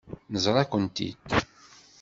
Neẓra-kent-id. 0.31 1.17